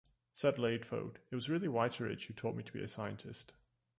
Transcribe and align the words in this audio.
Said 0.33 0.55
Ladefoged, 0.55 1.17
It 1.29 1.35
was 1.35 1.47
really 1.47 1.67
Whitteridge 1.67 2.25
who 2.25 2.33
taught 2.33 2.55
me 2.55 2.63
to 2.63 2.71
be 2.73 2.81
a 2.81 2.87
scientist. 2.87 3.53